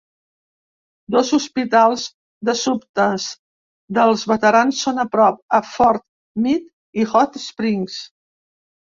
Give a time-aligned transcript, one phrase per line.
[1.15, 2.05] Dos hospitals
[2.47, 3.25] d'Assumptes
[3.97, 6.03] dels Veterans són a prop, a Fort
[6.47, 7.99] Meade i Hot Springs.